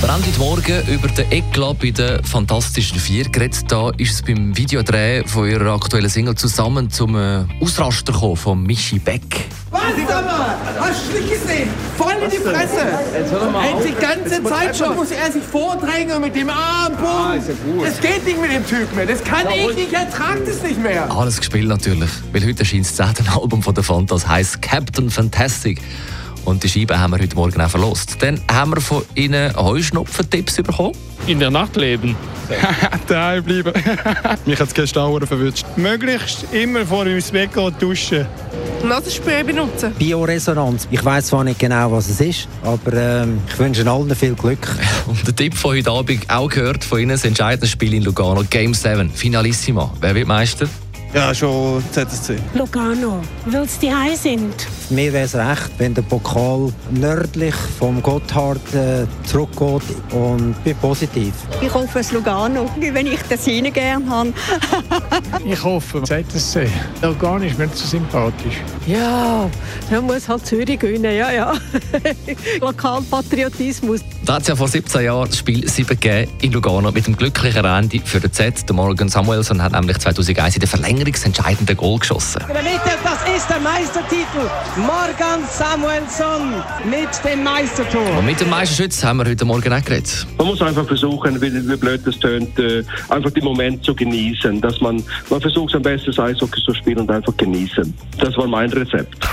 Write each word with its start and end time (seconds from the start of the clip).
Wir 0.00 0.10
haben 0.10 0.24
heute 0.24 0.38
Morgen 0.38 0.88
über 0.88 1.08
den 1.08 1.30
Eklat 1.30 1.78
bei 1.78 1.90
den 1.90 2.24
Fantastischen 2.24 2.98
Vier 2.98 3.28
geredet. 3.28 3.70
Da 3.70 3.90
ist 3.98 4.14
es 4.14 4.22
beim 4.22 4.56
Videodreh 4.56 5.22
von 5.26 5.46
ihrer 5.46 5.74
aktuellen 5.74 6.08
Single 6.08 6.34
zusammen 6.36 6.88
zum 6.88 7.16
äh, 7.16 7.44
Ausraster 7.60 8.10
gekommen 8.10 8.36
von 8.36 8.62
Michi 8.62 8.98
Beck. 8.98 9.22
Was, 9.70 9.82
mal? 9.82 10.56
Hast 10.80 11.02
du 11.06 11.18
nicht 11.18 11.30
gesehen? 11.30 11.68
Voll 11.98 12.14
in 12.24 12.30
die 12.30 12.38
Fresse. 12.38 12.98
Jetzt 13.12 13.88
die 13.88 14.00
ganze 14.00 14.42
Zeit 14.42 14.74
schon 14.74 14.96
muss 14.96 15.10
er 15.10 15.30
sich 15.30 15.42
vordrängen 15.44 16.18
mit 16.22 16.34
dem 16.34 16.48
Arm, 16.48 16.94
bumm. 16.96 17.84
Es 17.84 18.00
geht 18.00 18.24
nicht 18.24 18.40
mit 18.40 18.52
dem 18.52 18.66
Typ 18.66 18.94
mehr. 18.96 19.04
Das 19.04 19.22
kann 19.22 19.46
ich 19.54 19.76
nicht. 19.76 19.92
Er 19.92 20.10
tragt 20.10 20.48
es 20.48 20.62
nicht 20.62 20.82
mehr. 20.82 21.14
Alles 21.14 21.36
gespielt 21.36 21.68
natürlich, 21.68 22.10
weil 22.32 22.46
heute 22.46 22.60
erscheint 22.60 22.86
das 22.86 22.96
zehnte 22.96 23.30
Album 23.30 23.62
von 23.62 23.74
der 23.74 23.84
Fantas, 23.84 24.26
heißt 24.26 24.62
Captain 24.62 25.10
Fantastic. 25.10 25.82
Und 26.44 26.64
die 26.64 26.68
Scheibe 26.68 26.98
haben 26.98 27.12
wir 27.12 27.18
heute 27.18 27.36
Morgen 27.36 27.60
auch 27.60 27.70
verlost. 27.70 28.16
Dann 28.20 28.40
haben 28.50 28.74
wir 28.74 28.80
von 28.80 29.02
Ihnen 29.14 29.54
Heuschnupfen-Tipps 29.56 30.56
bekommen. 30.56 30.94
In 31.26 31.38
der 31.38 31.50
Nacht 31.50 31.76
leben. 31.76 32.16
Daheim 33.06 33.44
bleiben. 33.44 33.72
Mich 34.46 34.58
hat 34.58 34.68
es 34.68 34.74
gestern 34.74 35.04
auch 35.04 35.20
verwünscht. 35.26 35.64
Möglichst 35.76 36.44
immer 36.52 36.84
vor 36.84 37.04
dem 37.04 37.22
Bett 37.32 37.52
gehen 37.52 37.74
duschen. 37.78 38.26
Nasenspray 38.82 39.44
benutzen. 39.44 39.92
Bioresonanz. 39.98 40.88
Ich 40.90 41.04
weiß 41.04 41.26
zwar 41.26 41.44
nicht 41.44 41.58
genau, 41.58 41.92
was 41.92 42.08
es 42.08 42.20
ist, 42.20 42.48
aber 42.62 42.92
ähm, 42.94 43.40
ich 43.46 43.58
wünsche 43.58 43.88
allen 43.88 44.14
viel 44.14 44.34
Glück. 44.34 44.66
Und 45.06 45.26
der 45.26 45.36
Tipp 45.36 45.54
von 45.54 45.76
heute 45.76 45.90
Abend 45.90 46.28
auch 46.30 46.48
gehört 46.48 46.82
von 46.82 46.98
Ihnen 46.98 47.10
das 47.10 47.24
entscheidende 47.24 47.66
Spiel 47.66 47.94
in 47.94 48.02
Lugano, 48.02 48.42
Game 48.48 48.74
7, 48.74 49.10
Finalissima. 49.10 49.92
Wer 50.00 50.14
wird 50.14 50.28
Meister? 50.28 50.66
Ja, 51.12 51.34
schon 51.34 51.82
ZSC. 51.92 52.36
Lugano, 52.54 53.20
weil 53.46 53.68
sie 53.68 53.88
die 53.88 54.16
sind. 54.16 54.66
Mir 54.90 55.12
wäre 55.12 55.24
es 55.24 55.36
recht, 55.36 55.70
wenn 55.78 55.94
der 55.94 56.02
Pokal 56.02 56.72
nördlich 56.90 57.54
vom 57.78 58.02
Gotthard 58.02 58.74
äh, 58.74 59.06
zurückgeht 59.24 59.82
und 60.10 60.54
bin 60.64 60.76
positiv. 60.78 61.32
Ich 61.60 61.72
hoffe 61.72 62.00
es 62.00 62.10
Lugano, 62.10 62.68
wenn 62.76 63.06
ich 63.06 63.20
das 63.28 63.46
Ihnen 63.46 63.72
gerne 63.72 64.08
habe. 64.10 64.32
Ich 65.44 65.62
hoffe, 65.62 66.02
ZSC. 66.02 66.68
Lugano 67.02 67.44
ist 67.44 67.56
mir 67.58 67.66
nicht 67.66 67.78
so 67.78 67.86
sympathisch. 67.86 68.56
Ja, 68.86 69.48
dann 69.90 70.04
muss 70.04 70.28
halt 70.28 70.44
Zürich 70.44 70.78
gewinnen, 70.78 71.16
ja, 71.16 71.30
ja. 71.30 71.54
Lokalpatriotismus. 72.60 74.00
Da 74.24 74.34
hat 74.34 74.42
es 74.42 74.48
ja 74.48 74.56
vor 74.56 74.68
17 74.68 75.04
Jahren 75.04 75.28
das 75.28 75.38
Spiel 75.38 75.66
7 75.68 75.88
gegeben 75.88 76.30
in 76.42 76.52
Lugano 76.52 76.90
mit 76.92 77.06
dem 77.06 77.16
glücklichen 77.16 77.64
Ende 77.64 78.00
für 78.04 78.20
den 78.20 78.32
Z. 78.32 78.68
Der 78.68 78.76
Morgan 78.76 79.08
Samuelson 79.08 79.62
hat 79.62 79.72
nämlich 79.72 79.98
2001 79.98 80.56
in 80.56 80.60
der 80.60 80.68
verlängerungsentscheidenden 80.68 81.76
Goal 81.76 81.98
geschossen. 81.98 82.42
Das 82.48 83.36
ist 83.36 83.48
der 83.48 83.60
Meistertitel. 83.60 84.48
Morgan 84.80 85.44
Samuelson 85.50 86.54
mit 86.88 87.08
dem 87.24 87.44
Meistertor. 87.44 88.18
Und 88.18 88.26
mit 88.26 88.40
dem 88.40 88.48
Meisterschütz 88.50 89.04
haben 89.04 89.18
wir 89.18 89.26
heute 89.26 89.44
Morgen 89.44 89.72
auch 89.72 89.84
geredet. 89.84 90.26
Man 90.38 90.46
muss 90.46 90.62
einfach 90.62 90.86
versuchen, 90.86 91.40
wie, 91.40 91.52
wie 91.68 91.76
blöd 91.76 92.00
das 92.04 92.18
tönt, 92.18 92.58
äh, 92.58 92.82
einfach 93.08 93.30
den 93.30 93.44
Moment 93.44 93.84
zu 93.84 93.94
genießen. 93.94 94.60
Dass 94.60 94.80
man, 94.80 95.02
man 95.28 95.40
versucht 95.40 95.74
am 95.74 95.82
besten 95.82 96.18
Eishockey 96.18 96.62
zu 96.62 96.74
spielen 96.74 97.00
und 97.00 97.10
einfach 97.10 97.36
genießen. 97.36 97.94
Das 98.18 98.36
war 98.36 98.46
mein 98.46 98.72
Rezept. 98.72 99.28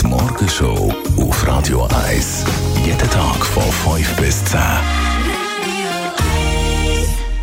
Die 0.00 0.06
Morgenshow 0.06 0.92
auf 1.18 1.46
Radio 1.46 1.88
1. 2.08 2.44
Jeden 2.84 3.10
Tag 3.10 3.44
von 3.44 3.62
5 3.96 4.16
bis 4.16 4.44
10. 4.46 4.58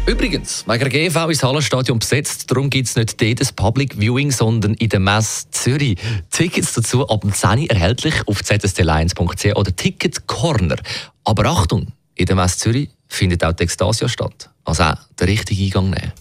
Übrigens, 0.09 0.65
wegen 0.65 0.79
der 0.79 0.89
GV 0.89 1.29
ist 1.29 1.43
das 1.43 1.47
Hallenstadion 1.47 1.99
besetzt. 1.99 2.49
Darum 2.49 2.71
gibt 2.71 2.88
es 2.88 2.95
nicht 2.95 3.21
dort 3.21 3.41
das 3.41 3.52
Public 3.52 3.95
Viewing, 3.99 4.31
sondern 4.31 4.73
in 4.73 4.89
der 4.89 4.99
Messe 4.99 5.52
Zürich. 5.52 5.99
Tickets 6.31 6.73
dazu 6.73 7.07
ab 7.07 7.21
dem 7.21 7.31
10 7.31 7.59
Uhr 7.59 7.69
erhältlich 7.69 8.15
auf 8.25 8.43
zstlions.ch 8.43 9.55
oder 9.55 9.75
Ticket 9.75 10.25
Corner. 10.25 10.77
Aber 11.25 11.45
Achtung, 11.45 11.89
in 12.15 12.25
der 12.25 12.36
Messe 12.36 12.58
Zürich 12.58 12.89
findet 13.08 13.43
auch 13.43 13.53
die 13.53 13.61
Extasia 13.61 14.09
statt. 14.09 14.49
Also 14.65 14.81
auch 14.81 14.95
den 15.20 15.27
richtigen 15.27 15.65
Eingang 15.65 15.89
nehmen. 15.92 16.11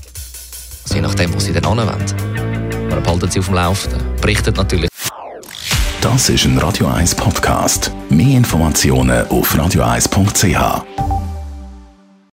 Also 0.83 0.95
je 0.95 1.01
nachdem, 1.01 1.33
wo 1.33 1.39
Sie 1.39 1.55
dann 1.55 1.65
anwenden. 1.65 2.91
Wir 2.91 3.01
behalten 3.01 3.31
Sie 3.31 3.39
auf 3.39 3.47
dem 3.47 3.55
Laufenden. 3.55 4.03
Berichtet 4.21 4.59
natürlich. 4.59 4.91
Das 6.03 6.29
ist 6.29 6.45
ein 6.45 6.59
Radio 6.59 6.89
1 6.89 7.15
Podcast. 7.15 7.91
Mehr 8.11 8.37
Informationen 8.37 9.27
auf 9.29 9.55
radio1.ch. 9.55 11.18